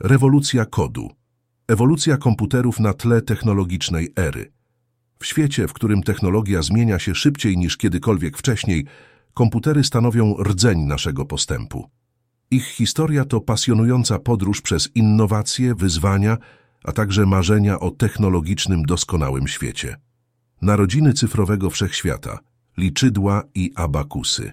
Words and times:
Rewolucja 0.00 0.64
kodu. 0.64 1.10
Ewolucja 1.68 2.16
komputerów 2.16 2.80
na 2.80 2.92
tle 2.92 3.22
technologicznej 3.22 4.12
ery. 4.16 4.52
W 5.18 5.26
świecie, 5.26 5.68
w 5.68 5.72
którym 5.72 6.02
technologia 6.02 6.62
zmienia 6.62 6.98
się 6.98 7.14
szybciej 7.14 7.56
niż 7.58 7.76
kiedykolwiek 7.76 8.38
wcześniej, 8.38 8.86
komputery 9.34 9.84
stanowią 9.84 10.36
rdzeń 10.42 10.80
naszego 10.80 11.24
postępu. 11.24 11.90
Ich 12.50 12.64
historia 12.64 13.24
to 13.24 13.40
pasjonująca 13.40 14.18
podróż 14.18 14.60
przez 14.60 14.88
innowacje, 14.94 15.74
wyzwania, 15.74 16.36
a 16.84 16.92
także 16.92 17.26
marzenia 17.26 17.80
o 17.80 17.90
technologicznym 17.90 18.82
doskonałym 18.82 19.48
świecie. 19.48 19.96
Narodziny 20.62 21.12
cyfrowego 21.12 21.70
wszechświata, 21.70 22.38
liczydła 22.76 23.42
i 23.54 23.72
abakusy. 23.74 24.52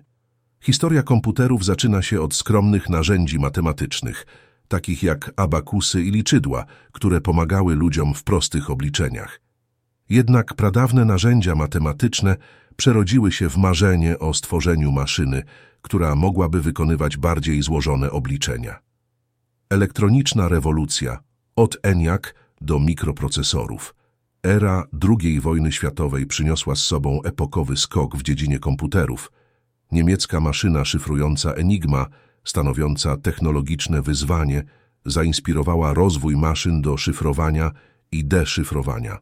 Historia 0.61 1.03
komputerów 1.03 1.65
zaczyna 1.65 2.01
się 2.01 2.21
od 2.21 2.33
skromnych 2.33 2.89
narzędzi 2.89 3.39
matematycznych, 3.39 4.25
takich 4.67 5.03
jak 5.03 5.31
abakusy 5.37 6.01
i 6.01 6.11
liczydła, 6.11 6.65
które 6.91 7.21
pomagały 7.21 7.75
ludziom 7.75 8.13
w 8.13 8.23
prostych 8.23 8.69
obliczeniach. 8.69 9.41
Jednak 10.09 10.53
pradawne 10.53 11.05
narzędzia 11.05 11.55
matematyczne 11.55 12.37
przerodziły 12.75 13.31
się 13.31 13.49
w 13.49 13.57
marzenie 13.57 14.19
o 14.19 14.33
stworzeniu 14.33 14.91
maszyny, 14.91 15.43
która 15.81 16.15
mogłaby 16.15 16.61
wykonywać 16.61 17.17
bardziej 17.17 17.61
złożone 17.61 18.11
obliczenia. 18.11 18.79
Elektroniczna 19.69 20.47
rewolucja, 20.47 21.19
od 21.55 21.77
ENIAC 21.83 22.21
do 22.61 22.79
mikroprocesorów. 22.79 23.95
Era 24.43 24.83
II 25.21 25.41
wojny 25.41 25.71
światowej 25.71 26.25
przyniosła 26.25 26.75
z 26.75 26.79
sobą 26.79 27.21
epokowy 27.23 27.77
skok 27.77 28.17
w 28.17 28.23
dziedzinie 28.23 28.59
komputerów. 28.59 29.31
Niemiecka 29.91 30.39
maszyna 30.39 30.85
szyfrująca 30.85 31.53
Enigma, 31.53 32.05
stanowiąca 32.45 33.17
technologiczne 33.17 34.01
wyzwanie, 34.01 34.63
zainspirowała 35.05 35.93
rozwój 35.93 36.37
maszyn 36.37 36.81
do 36.81 36.97
szyfrowania 36.97 37.71
i 38.11 38.25
deszyfrowania. 38.25 39.17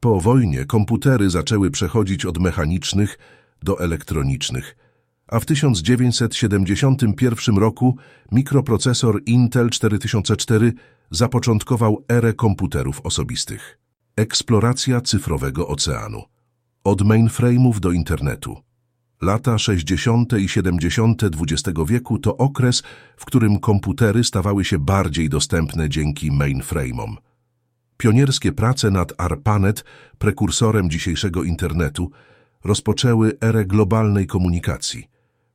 Po 0.00 0.20
wojnie 0.20 0.64
komputery 0.64 1.30
zaczęły 1.30 1.70
przechodzić 1.70 2.24
od 2.24 2.38
mechanicznych 2.38 3.18
do 3.62 3.80
elektronicznych, 3.80 4.76
a 5.26 5.40
w 5.40 5.46
1971 5.46 7.56
roku 7.56 7.96
mikroprocesor 8.32 9.22
Intel 9.26 9.70
4004 9.70 10.72
zapoczątkował 11.10 12.04
erę 12.08 12.32
komputerów 12.32 13.00
osobistych. 13.00 13.78
Eksploracja 14.16 15.00
cyfrowego 15.00 15.68
oceanu. 15.68 16.22
Od 16.84 17.02
mainframe'ów 17.02 17.80
do 17.80 17.92
internetu. 17.92 18.56
Lata 19.24 19.58
60. 19.58 20.32
i 20.38 20.48
70. 20.48 21.22
XX 21.24 21.78
wieku 21.86 22.18
to 22.18 22.36
okres, 22.36 22.82
w 23.16 23.24
którym 23.24 23.58
komputery 23.58 24.24
stawały 24.24 24.64
się 24.64 24.78
bardziej 24.78 25.28
dostępne 25.28 25.88
dzięki 25.88 26.32
mainframe'om. 26.32 27.16
Pionierskie 27.96 28.52
prace 28.52 28.90
nad 28.90 29.12
ARPANET, 29.20 29.84
prekursorem 30.18 30.90
dzisiejszego 30.90 31.44
internetu, 31.44 32.10
rozpoczęły 32.64 33.32
erę 33.40 33.64
globalnej 33.64 34.26
komunikacji. 34.26 35.08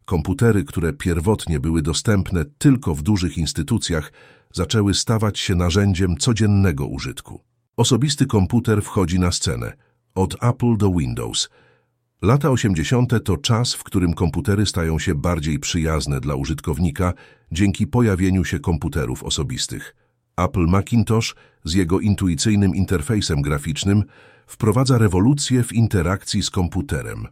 Komputery, 0.06 0.64
które 0.64 0.94
pierwotnie 0.94 1.60
były 1.60 1.82
dostępne 1.82 2.46
tylko 2.58 2.96
w 2.96 3.02
dużych 3.02 3.38
instytucjach, 3.38 4.12
zaczęły 4.54 4.94
stawać 4.94 5.40
się 5.40 5.56
narzędziem 5.56 6.18
codziennego 6.18 6.88
użytku. 6.88 7.44
Osobisty 7.78 8.26
komputer 8.26 8.82
wchodzi 8.82 9.20
na 9.20 9.32
scenę, 9.32 9.74
od 10.16 10.44
Apple 10.44 10.78
do 10.78 10.92
Windows. 10.92 11.50
Lata 12.22 12.50
80. 12.50 13.24
to 13.24 13.38
czas, 13.38 13.74
w 13.74 13.84
którym 13.84 14.14
komputery 14.14 14.66
stają 14.66 15.00
się 15.00 15.16
bardziej 15.16 15.60
przyjazne 15.60 16.20
dla 16.20 16.36
użytkownika 16.36 17.14
dzięki 17.52 17.88
pojawieniu 17.88 18.46
się 18.46 18.60
komputerów 18.60 19.24
osobistych. 19.24 19.96
Apple 20.38 20.68
Macintosh 20.68 21.36
z 21.64 21.74
jego 21.74 22.00
intuicyjnym 22.00 22.76
interfejsem 22.76 23.42
graficznym 23.42 24.04
wprowadza 24.48 24.98
rewolucję 24.98 25.64
w 25.64 25.74
interakcji 25.74 26.44
z 26.44 26.50
komputerem. 26.50 27.28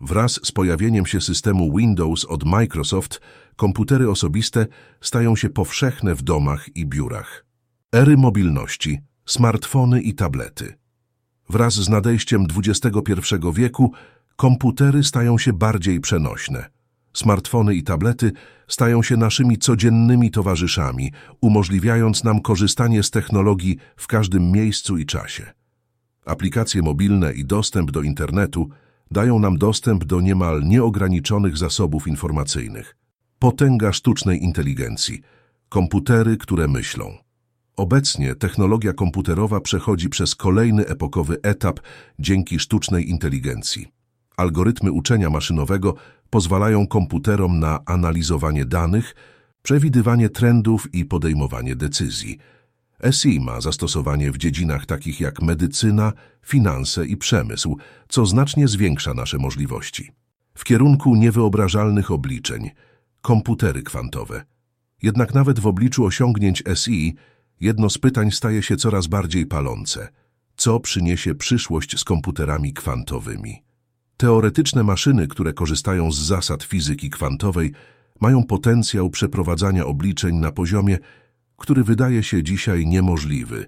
Wraz 0.00 0.40
z 0.44 0.52
pojawieniem 0.52 1.06
się 1.06 1.20
systemu 1.20 1.78
Windows 1.78 2.24
od 2.24 2.44
Microsoft, 2.44 3.20
komputery 3.56 4.10
osobiste 4.10 4.66
stają 5.00 5.36
się 5.36 5.50
powszechne 5.50 6.14
w 6.14 6.22
domach 6.22 6.76
i 6.76 6.86
biurach. 6.86 7.44
Ery 7.94 8.16
mobilności, 8.16 8.98
smartfony 9.26 10.02
i 10.02 10.14
tablety. 10.14 10.74
Wraz 11.48 11.74
z 11.74 11.88
nadejściem 11.88 12.46
XXI 12.56 13.34
wieku 13.54 13.92
komputery 14.36 15.04
stają 15.04 15.38
się 15.38 15.52
bardziej 15.52 16.00
przenośne. 16.00 16.70
Smartfony 17.12 17.74
i 17.74 17.82
tablety 17.82 18.32
stają 18.68 19.02
się 19.02 19.16
naszymi 19.16 19.58
codziennymi 19.58 20.30
towarzyszami, 20.30 21.12
umożliwiając 21.40 22.24
nam 22.24 22.40
korzystanie 22.40 23.02
z 23.02 23.10
technologii 23.10 23.76
w 23.96 24.06
każdym 24.06 24.50
miejscu 24.50 24.98
i 24.98 25.06
czasie. 25.06 25.52
Aplikacje 26.24 26.82
mobilne 26.82 27.32
i 27.32 27.44
dostęp 27.44 27.90
do 27.90 28.02
internetu 28.02 28.68
dają 29.10 29.38
nam 29.38 29.58
dostęp 29.58 30.04
do 30.04 30.20
niemal 30.20 30.62
nieograniczonych 30.62 31.56
zasobów 31.56 32.06
informacyjnych. 32.08 32.96
Potęga 33.38 33.92
sztucznej 33.92 34.42
inteligencji, 34.42 35.20
komputery, 35.68 36.36
które 36.36 36.68
myślą. 36.68 37.18
Obecnie 37.76 38.34
technologia 38.34 38.92
komputerowa 38.92 39.60
przechodzi 39.60 40.08
przez 40.08 40.34
kolejny 40.34 40.86
epokowy 40.86 41.36
etap 41.42 41.80
dzięki 42.18 42.58
sztucznej 42.58 43.10
inteligencji. 43.10 44.01
Algorytmy 44.42 44.92
uczenia 44.92 45.30
maszynowego 45.30 45.94
pozwalają 46.30 46.86
komputerom 46.86 47.58
na 47.58 47.80
analizowanie 47.86 48.64
danych, 48.64 49.14
przewidywanie 49.62 50.28
trendów 50.28 50.94
i 50.94 51.04
podejmowanie 51.04 51.76
decyzji. 51.76 52.38
SI 53.10 53.40
ma 53.40 53.60
zastosowanie 53.60 54.32
w 54.32 54.38
dziedzinach 54.38 54.86
takich 54.86 55.20
jak 55.20 55.42
medycyna, 55.42 56.12
finanse 56.46 57.06
i 57.06 57.16
przemysł, 57.16 57.76
co 58.08 58.26
znacznie 58.26 58.68
zwiększa 58.68 59.14
nasze 59.14 59.38
możliwości. 59.38 60.10
W 60.54 60.64
kierunku 60.64 61.16
niewyobrażalnych 61.16 62.10
obliczeń, 62.10 62.70
komputery 63.20 63.82
kwantowe. 63.82 64.44
Jednak 65.02 65.34
nawet 65.34 65.60
w 65.60 65.66
obliczu 65.66 66.04
osiągnięć 66.04 66.62
SI, 66.74 67.14
jedno 67.60 67.90
z 67.90 67.98
pytań 67.98 68.30
staje 68.30 68.62
się 68.62 68.76
coraz 68.76 69.06
bardziej 69.06 69.46
palące. 69.46 70.08
Co 70.56 70.80
przyniesie 70.80 71.34
przyszłość 71.34 71.98
z 72.00 72.04
komputerami 72.04 72.72
kwantowymi? 72.72 73.71
Teoretyczne 74.22 74.82
maszyny, 74.82 75.28
które 75.28 75.52
korzystają 75.52 76.12
z 76.12 76.18
zasad 76.18 76.62
fizyki 76.62 77.10
kwantowej, 77.10 77.72
mają 78.20 78.46
potencjał 78.46 79.10
przeprowadzania 79.10 79.86
obliczeń 79.86 80.36
na 80.36 80.52
poziomie, 80.52 80.98
który 81.56 81.84
wydaje 81.84 82.22
się 82.22 82.42
dzisiaj 82.42 82.86
niemożliwy. 82.86 83.66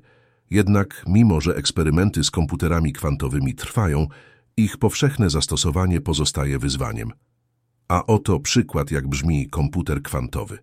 Jednak, 0.50 1.04
mimo 1.06 1.40
że 1.40 1.56
eksperymenty 1.56 2.24
z 2.24 2.30
komputerami 2.30 2.92
kwantowymi 2.92 3.54
trwają, 3.54 4.06
ich 4.56 4.76
powszechne 4.76 5.30
zastosowanie 5.30 6.00
pozostaje 6.00 6.58
wyzwaniem. 6.58 7.10
A 7.88 8.06
oto 8.06 8.40
przykład, 8.40 8.90
jak 8.90 9.08
brzmi 9.08 9.48
komputer 9.50 10.02
kwantowy. 10.02 10.58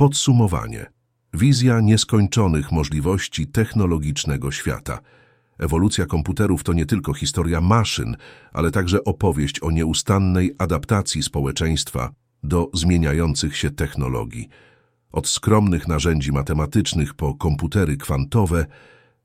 Podsumowanie. 0.00 0.86
Wizja 1.34 1.80
nieskończonych 1.80 2.72
możliwości 2.72 3.46
technologicznego 3.46 4.50
świata. 4.50 4.98
Ewolucja 5.58 6.06
komputerów 6.06 6.64
to 6.64 6.72
nie 6.72 6.86
tylko 6.86 7.14
historia 7.14 7.60
maszyn, 7.60 8.16
ale 8.52 8.70
także 8.70 9.04
opowieść 9.04 9.60
o 9.62 9.70
nieustannej 9.70 10.54
adaptacji 10.58 11.22
społeczeństwa 11.22 12.10
do 12.42 12.70
zmieniających 12.74 13.56
się 13.56 13.70
technologii. 13.70 14.48
Od 15.12 15.28
skromnych 15.28 15.88
narzędzi 15.88 16.32
matematycznych 16.32 17.14
po 17.14 17.34
komputery 17.34 17.96
kwantowe, 17.96 18.66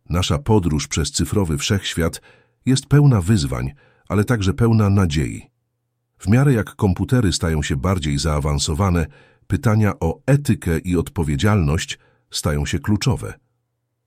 nasza 0.09 0.37
podróż 0.37 0.87
przez 0.87 1.11
cyfrowy 1.11 1.57
wszechświat 1.57 2.21
jest 2.65 2.85
pełna 2.85 3.21
wyzwań, 3.21 3.71
ale 4.09 4.23
także 4.23 4.53
pełna 4.53 4.89
nadziei. 4.89 5.49
W 6.17 6.27
miarę 6.27 6.53
jak 6.53 6.75
komputery 6.75 7.33
stają 7.33 7.63
się 7.63 7.75
bardziej 7.75 8.17
zaawansowane, 8.17 9.05
pytania 9.47 9.99
o 9.99 10.19
etykę 10.25 10.79
i 10.79 10.97
odpowiedzialność 10.97 11.99
stają 12.31 12.65
się 12.65 12.79
kluczowe. 12.79 13.33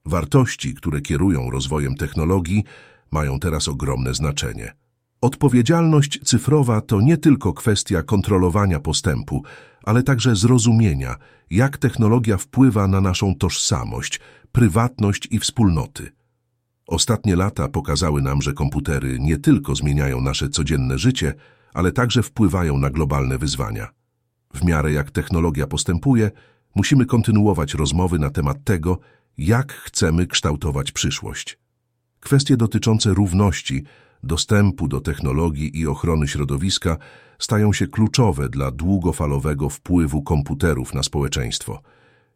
Wartości, 0.05 0.75
które 0.75 1.01
kierują 1.01 1.51
rozwojem 1.51 1.95
technologii, 1.95 2.65
mają 3.11 3.41
teraz 3.41 3.69
ogromne 3.69 4.15
znaczenie. 4.15 4.73
Odpowiedzialność 5.21 6.21
cyfrowa 6.25 6.81
to 6.81 7.01
nie 7.01 7.17
tylko 7.17 7.53
kwestia 7.53 8.03
kontrolowania 8.03 8.81
postępu, 8.81 9.43
ale 9.85 10.03
także 10.03 10.37
zrozumienia, 10.37 11.17
jak 11.51 11.79
technologia 11.79 12.37
wpływa 12.37 12.89
na 12.89 13.01
naszą 13.01 13.35
tożsamość, 13.35 14.21
prywatność 14.53 15.29
i 15.31 15.39
wspólnoty. 15.39 16.13
Ostatnie 16.87 17.37
lata 17.37 17.69
pokazały 17.69 18.23
nam, 18.23 18.43
że 18.43 18.53
komputery 18.53 19.19
nie 19.21 19.39
tylko 19.39 19.75
zmieniają 19.75 20.21
nasze 20.21 20.49
codzienne 20.49 20.99
życie, 20.99 21.35
ale 21.75 21.93
także 21.93 22.23
wpływają 22.23 22.79
na 22.79 22.91
globalne 22.91 23.39
wyzwania. 23.39 23.96
W 24.57 24.65
miarę 24.65 24.93
jak 24.93 25.11
technologia 25.11 25.67
postępuje, 25.67 26.31
musimy 26.75 27.07
kontynuować 27.07 27.75
rozmowy 27.75 28.19
na 28.19 28.31
temat 28.31 28.65
tego, 28.65 28.99
jak 29.39 29.73
chcemy 29.73 30.27
kształtować 30.27 30.93
przyszłość. 30.93 31.59
Kwestie 32.21 32.57
dotyczące 32.57 33.15
równości, 33.15 33.85
dostępu 34.23 34.89
do 34.89 35.01
technologii 35.01 35.81
i 35.81 35.87
ochrony 35.87 36.29
środowiska 36.29 36.97
stają 37.39 37.73
się 37.73 37.87
kluczowe 37.87 38.49
dla 38.49 38.71
długofalowego 38.71 39.69
wpływu 39.69 40.23
komputerów 40.23 40.95
na 40.95 41.03
społeczeństwo. 41.03 41.83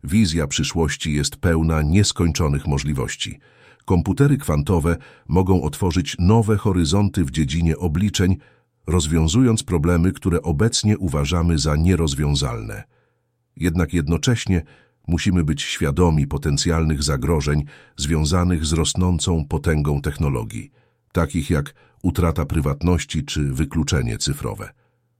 Wizja 0.05 0.47
przyszłości 0.47 1.13
jest 1.13 1.37
pełna 1.37 1.83
nieskończonych 1.83 2.67
możliwości. 2.67 3.39
Komputery 3.85 4.39
kwantowe 4.39 4.97
mogą 5.29 5.63
otworzyć 5.63 6.17
nowe 6.19 6.57
horyzonty 6.57 7.25
w 7.25 7.31
dziedzinie 7.31 7.79
obliczeń, 7.79 8.37
rozwiązując 8.87 9.63
problemy, 9.63 10.13
które 10.13 10.43
obecnie 10.43 10.99
uważamy 10.99 11.59
za 11.59 11.77
nierozwiązalne. 11.77 12.85
Jednak 13.57 13.95
jednocześnie 13.95 14.63
musimy 15.09 15.45
być 15.45 15.63
świadomi 15.63 16.27
potencjalnych 16.27 17.03
zagrożeń 17.03 17.65
związanych 17.97 18.67
z 18.67 18.73
rosnącą 18.73 19.45
potęgą 19.45 20.03
technologii, 20.03 20.71
takich 21.13 21.51
jak 21.51 21.75
utrata 22.03 22.47
prywatności 22.47 23.25
czy 23.25 23.53
wykluczenie 23.53 24.19
cyfrowe. 24.19 24.80